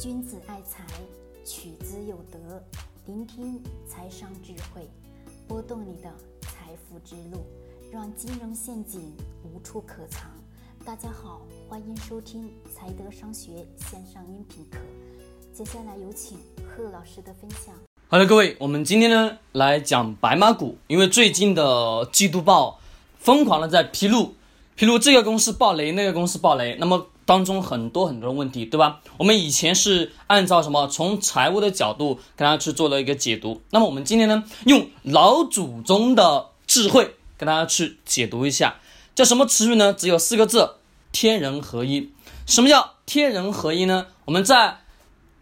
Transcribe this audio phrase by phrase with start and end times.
[0.00, 0.84] 君子爱财，
[1.44, 2.60] 取之有德。
[3.06, 4.90] 聆听财商智慧，
[5.46, 7.46] 拨动你的财富之路，
[7.92, 10.28] 让金融陷阱无处可藏。
[10.84, 14.78] 大家好，欢迎收听财德商学线上音频课。
[15.52, 17.72] 接下来有请贺老师的分享。
[18.08, 22.80] 好的，各位，我们今天呢来讲白马股，因为最近的季度报
[23.20, 24.34] 疯狂的在披露，
[24.74, 29.00] 披露这个公司暴雷，那个公司暴雷，那么当中很多很多的问题，对吧？
[29.16, 38.76] 我们以前是按照什么从财务的角度跟大家去做了一个解读，那么我们今天呢用老祖宗的智慧跟大家去解读一下，
[39.14, 39.92] 叫什么词语呢？
[39.92, 40.74] 只有四个字：
[41.12, 42.10] 天人合一。
[42.46, 44.08] 什么叫天人合一呢？
[44.26, 44.78] 我们在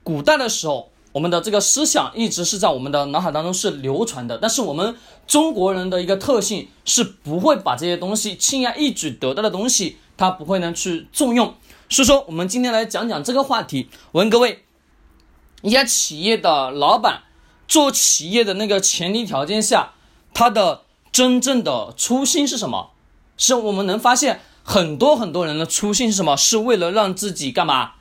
[0.03, 0.92] 古代的时候。
[1.13, 11.55] 我们的这个思想一直是在我们的脑海当中是流传的，但是我们中国人的一个特性是不会把这些东西轻而易举得到的东西，他不会呢去重用。
[11.91, 13.91] 所以说，我们今天来讲讲这个话题。
[14.13, 14.65] 我问各位，
[15.61, 17.25] 一家企业的老板
[17.69, 19.93] 做企业的那个前提条件下，
[20.33, 22.93] 他的真正的初心是什么？
[23.37, 26.35] 是我们能发现很多很多人的初心是什么？
[26.35, 27.93] 是为了让自己干嘛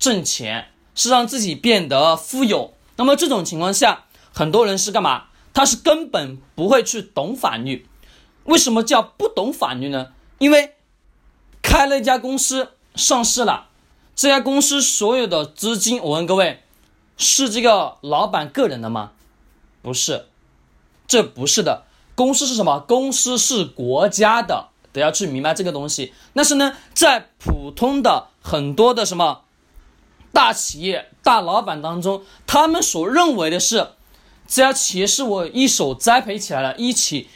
[0.00, 0.70] 挣钱？
[0.94, 5.24] 是让自己变得富有，那么这种情况下，很多人是干嘛？
[5.52, 7.86] 他是根本不会去懂法律。
[8.44, 10.08] 为什么叫不懂法律呢？
[10.38, 10.74] 因为
[11.62, 13.68] 开了一家公司上市了，
[14.16, 16.62] 这家公司所有的资金，我问各位，
[17.16, 19.12] 是这个老板个人的吗？
[19.80, 20.26] 不是，
[21.06, 21.84] 这不是的。
[22.16, 22.80] 公司是什么？
[22.80, 26.12] 公司是国家的，得要去明白这个东西。
[26.34, 29.43] 但是呢，在普通的很多的什么？
[30.34, 33.86] 大企业大老板当中，他们所认为的是，
[34.46, 37.28] 这家企业是我一手栽培起来的，一起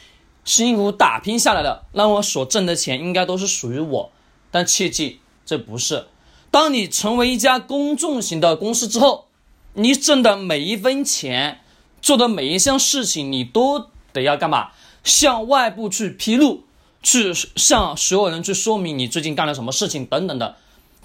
[0.45, 4.11] 辛苦打拼下来的，那我所挣的钱应该都是属于我。
[4.51, 6.07] 但切记，这不是。
[6.51, 9.27] 当你成为一家公众型的公司之后，
[9.73, 11.61] 你挣的每一分钱，
[12.01, 14.71] 做的每一项事情，你都得要干嘛？
[15.03, 16.65] 向外部去披露，
[17.01, 20.57] 去向所有人去说明你最近干了什么事情等等的。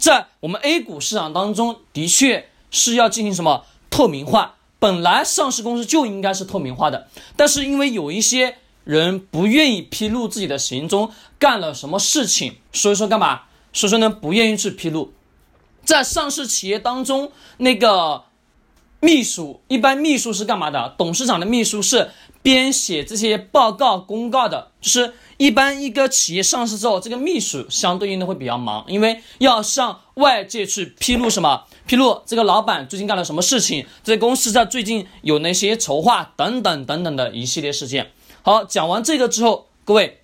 [0.04, 4.56] 在我们 A 股市场当中，的确是要进行什么透明化。
[4.78, 13.44] 本来上市公司就应该是透明化的，但是因为有一些人不愿意披露自己的行踪，干了什么事情，所以说干嘛？
[13.72, 15.10] 所以说呢，不愿意去披露。
[15.86, 18.24] 在上市企业当中，那个
[19.00, 20.94] 秘书一般秘书是干嘛的？
[20.98, 22.10] 董事长的秘书是
[22.42, 25.14] 编写这些报告公告的，就是。
[25.44, 31.64] 一般一个企业上市之后，这个秘书相对应的会比较忙，因为要向外界去披露什么？
[31.84, 38.10] 披露这个老板最近干了什么事情，这公司在最近有哪些筹划等等等等的一系列事件。
[38.40, 40.22] 好，讲完这个之后，各位，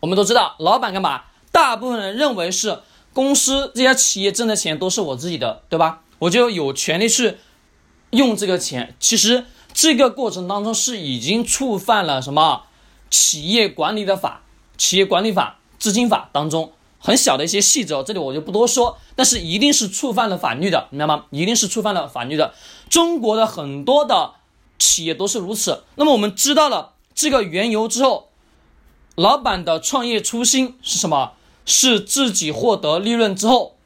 [0.00, 1.22] 我们都知道，老板干嘛？
[1.50, 2.80] 大部分人认为是
[3.14, 6.02] 公司这家企业挣的钱都是我自己的，对吧？
[6.18, 7.38] 我就有权利去
[8.10, 8.94] 用这个钱。
[9.00, 12.64] 其实这个过程当中是已经触犯了什么？
[13.12, 14.42] 企业管理的法、
[14.78, 18.96] 企业管理法、资金法当中很小的一些细则，这里我就不多说。
[19.14, 21.26] 但是一定是触犯了法律的，明白吗？
[21.30, 22.54] 一定是触犯了法律的。
[22.88, 24.32] 中国的很多的
[24.78, 25.84] 企业都是如此。
[25.96, 28.30] 那么我们知道了这个缘由之后，
[29.14, 31.32] 老板的创业初心是什么？
[31.64, 33.76] 是自己获得利润之后，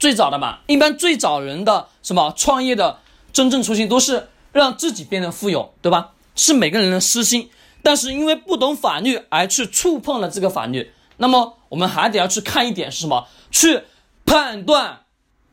[0.00, 2.98] 最早的嘛，一般最早人的什么创业的
[3.32, 6.12] 真正初心都是让自己变得富有，对吧？
[6.34, 7.50] 是每个人的私心。
[7.86, 13.28] 但是因为不懂法律而去触碰了这个法律，那么我们还得要去看一点是什么？
[13.52, 13.84] 去
[14.24, 15.02] 判断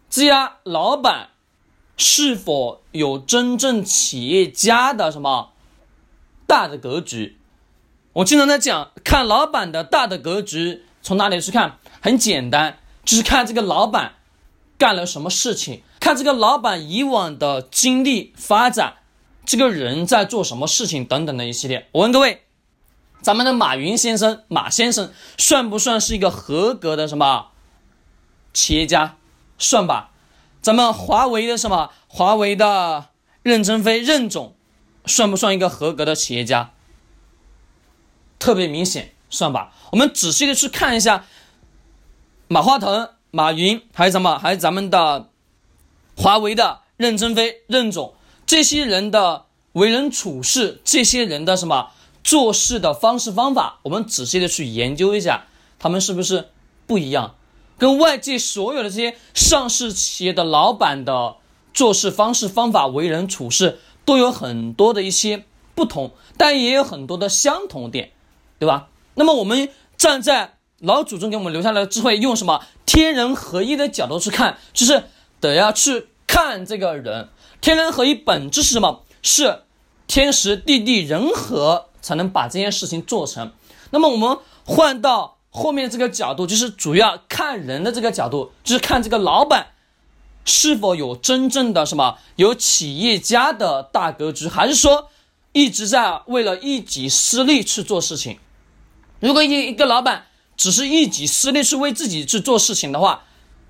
[0.10, 1.30] 这家老板
[1.96, 5.52] 是否有真正企业家的什么
[6.48, 7.38] 大的格局。
[8.14, 11.78] 我经常在讲，看老板的大的格局从哪里去看？
[12.02, 14.16] 很简单，就是看这个老板
[14.80, 18.96] 干了什么事情，看这个老板以往的经历发展。
[19.46, 22.44] 这个人在做什么事情等等的一系列，我问各位，
[23.22, 27.48] 咱们的马云先生，马先生算不算是一个合格的什么
[28.54, 29.18] 企业家？
[29.58, 30.12] 算吧。
[30.62, 31.92] 咱们华为的什么？
[32.08, 33.10] 华为的
[33.42, 34.56] 任正非任总，
[35.06, 36.72] 算不算一个合格的企业家？
[38.40, 39.74] 特别明显，算吧。
[39.92, 41.26] 我们仔细的去看一下，
[42.48, 44.40] 马化腾、马云，还有什么？
[44.40, 45.30] 还有咱们的
[46.16, 48.16] 华为的任正非任总。
[48.54, 51.90] 这些人的为人处事，这些人的什么
[52.24, 55.48] 做事的方式方法，我们仔细的去研究一下，
[55.80, 56.50] 他们是不是
[56.86, 57.34] 不一样？
[57.80, 61.38] 跟外界所有的这些上市企业的老板的
[61.74, 68.12] 做事方式方法、为人处事都有很多的一些不同，但也有很多的相同点，
[68.60, 68.90] 对吧？
[69.16, 69.68] 那么我们
[69.98, 75.06] 站在老祖宗给我们留下来的智慧，用什么天人合一的角度去看，就是。
[75.40, 77.28] 得要去看这个人。
[77.64, 79.04] 天人合一本质是什么？
[79.22, 79.62] 是
[80.06, 83.54] 天时地利人和才能把这件事情做成。
[83.92, 89.68] 那么我们换到后面这个角度，就是主要看人的这个角度，就是看这个老板
[90.44, 95.10] 是否有真正的什么有企业家的大格局，还是说
[95.54, 98.40] 一直在为了一己私利去做事情。
[99.22, 100.26] 如果一一个老板
[100.58, 103.24] 只是一己私利去为自己去做事情的话，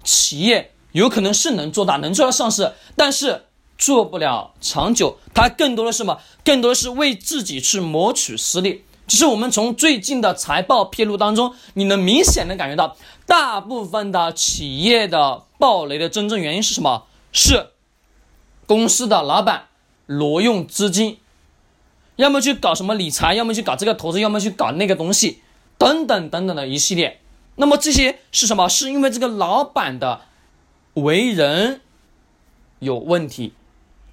[0.04, 3.44] 企业有可能是能做大，能做到上市，但是。
[3.78, 6.20] 做不了长久，他更多的是什么？
[6.46, 8.84] 更多的是为自己去谋取私利。
[9.06, 17.04] 只是我们从最近的财报披露当中，你能明显的感觉到，大部分的企业的暴雷的真正原因是什么？
[17.34, 17.72] 是
[18.66, 19.68] 公司的老板
[20.06, 21.20] 挪用资金，
[22.16, 25.42] 要么去搞什么理财，要么去搞这个投资，要么去搞那个东西，
[25.78, 27.20] 等等等等的一系列。
[27.58, 28.70] 那么这些是什么？
[28.70, 30.22] 是因为这个老板的
[30.94, 31.82] 为人
[32.80, 33.54] 有问题。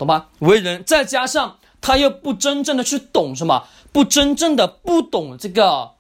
[0.01, 0.31] 懂吧？
[0.39, 5.91] 为人，再加上他又不真正的去懂什么，不真正的不懂这个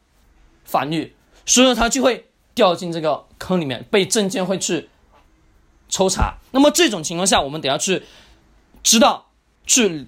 [0.64, 1.14] 法律，
[1.44, 4.88] 所以说他就会掉进这个坑里面，被证监会去
[5.90, 6.38] 抽查。
[6.52, 8.02] 那么这种情况下，我们得要去
[8.82, 9.26] 知道，
[9.66, 10.06] 去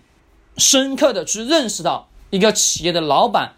[0.56, 3.56] 深刻的去认识到一个企业的老板，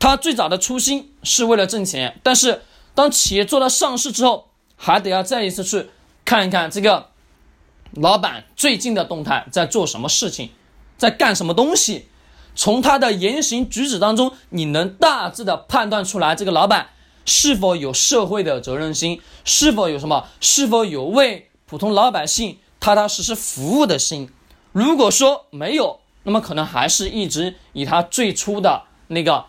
[0.00, 2.62] 他最早的初心是为了挣钱，但是
[2.96, 5.88] 当企业做到上市之后，还得要再一次去
[6.24, 7.10] 看一看这个。
[8.00, 10.50] 老板最近的动态在做什么事情，
[10.96, 12.08] 在干什么东西？
[12.54, 16.88] 从他的言行举止当中，你能大致的判断出来，这个老板
[17.24, 24.30] 是否有社会的责任心，是否有什么，是否有为普通老百姓踏踏实实服务的心？
[24.72, 29.44] 如果说没有，那么可能还是一直以他最初的那个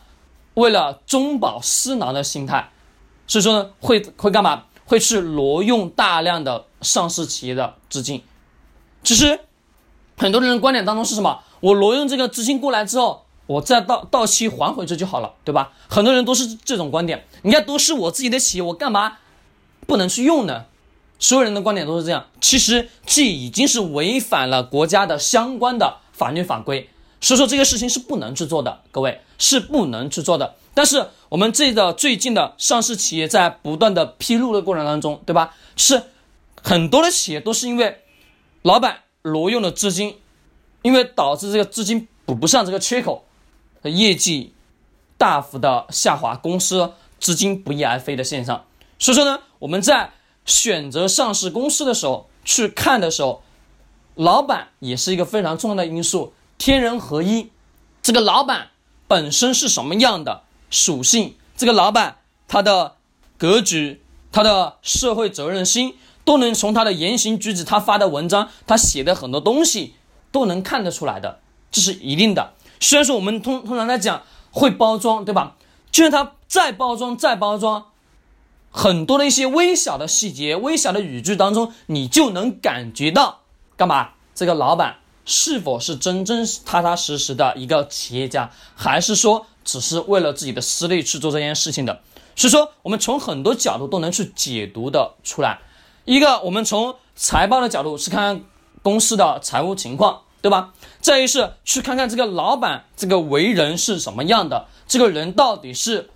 [0.53, 2.71] 为了中饱私囊的心态，
[3.25, 4.63] 所以说呢，会会干嘛？
[4.85, 8.23] 会去挪用大量的上市企业的资金。
[9.03, 9.39] 其实，
[10.17, 11.39] 很多人的观点当中是什么？
[11.59, 15.71] 我挪用这个资金过来之后，我再到到期还回去就好了，对吧？
[15.87, 17.25] 很多人都是这种观点。
[17.43, 19.17] 你看，都是我自己的企业，我干嘛
[19.85, 20.65] 不能去用呢？
[21.19, 22.27] 所有人的观点都是这样。
[22.41, 26.89] 其实，这已经是违反了国家的相关的法律法规，
[27.21, 28.81] 所以说这个事情是不能去做的。
[28.91, 30.55] 各位是不能去做的。
[30.73, 35.55] 但是我们这个最近的上市企业在不断的披露的过程当中，对吧？
[35.75, 36.03] 是
[36.61, 38.03] 很多的企业都是因为。
[38.63, 40.17] 老板挪用的资金，
[40.81, 43.25] 因为导致这个资金补不上这个缺口，
[43.83, 44.53] 业绩
[45.17, 48.65] 大幅的下滑，公司资金不翼而飞的现象。
[48.99, 50.11] 所以说呢，我们在
[50.45, 53.43] 选择上市公司的时候去看的时候，
[54.15, 56.33] 老板也是一个非常重要的因素。
[56.57, 57.51] 天人合一，
[58.01, 58.69] 这个老板
[59.07, 61.35] 本身是什么样的属性？
[61.55, 62.17] 这个老板
[62.47, 62.95] 他的
[63.37, 64.01] 格局，
[64.31, 65.95] 他的社会责任心。
[66.27, 69.93] 都能从他的言行举止、他发的文章、他写的很多东西
[70.29, 71.39] 都能看得出来的，
[71.71, 72.51] 这是一定的。
[72.81, 75.55] 虽然说我们通通常来讲会包装，对吧？
[75.89, 77.85] 就算他再包装、再包装，
[78.69, 83.39] 很多的一些微小的细节、微小的语句当中，你就能感觉到
[83.77, 84.09] 干嘛？
[84.35, 92.01] 这个老板是否是真正踏踏实实的一个企业家，还是说只是为了自己的私利去做这件事情的？
[92.35, 95.59] 所以说，我们从很多角度都能去解读的出来。
[96.07, 98.41] 一个，我们从财报的角度去看
[98.81, 100.73] 公司的财务情况，对吧？
[101.01, 106.09] 再一是去看看这个老板这个为人是什么样的，这个人到底是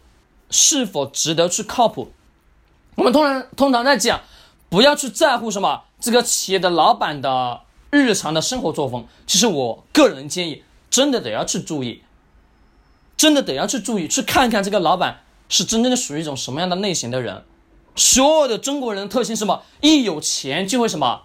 [0.50, 2.13] 是否值得去靠谱。
[2.95, 4.21] 我们通常通常在讲，
[4.69, 9.05] 不要去在乎什么这个企业的老板的日常的生活作风。
[9.27, 12.01] 其实我个人建议，真的得要去注意，
[13.17, 17.43] 真的得要去注意，去看看这个老板是真正的属于一种什么样的类型的人。
[18.01, 19.62] 所有的中国人的特性是什么？
[19.79, 21.22] 一有钱就会什么，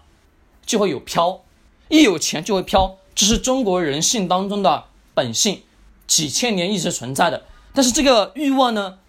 [0.63, 1.41] 就会有飘，
[1.89, 4.83] 一有钱就会飘，这是中国人性当中的
[5.15, 5.63] 本性，
[6.05, 7.45] 几千年一直存在的。
[7.73, 8.99] 但是这个欲望呢，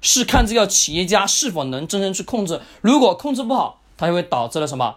[0.00, 2.60] 是看这个企业家是否能真正去控制。
[2.80, 4.96] 如果控制不好，它就会导致了什么？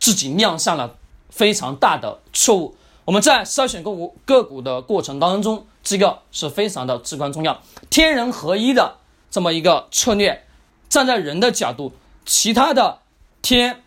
[0.00, 0.96] 自己酿下了
[1.30, 2.76] 非常大的错误。
[3.04, 8.96] 我们在筛选个股个股的过程当中，这个是非常的至关重要，天人合一的
[9.30, 10.44] 这么一个策略。
[10.88, 11.92] 站在人的角度，
[12.24, 13.00] 其他的
[13.42, 13.82] 天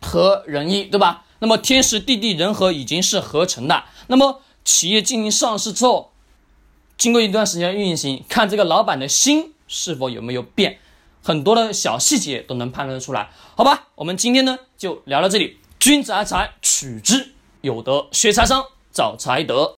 [0.00, 1.24] 和人一，对吧？
[1.40, 3.84] 那么天时地利人和已经是合成的。
[4.08, 6.12] 那么企业进行上市之后，
[6.96, 10.78] 经过一段时间运行，看这个老板的心是否有没有变，
[11.22, 13.30] 很多的小细节都能判断出来。
[13.56, 15.58] 好吧，我们今天呢就聊到这里。
[15.78, 19.66] 君子爱财，取之有德；学财商，找财德。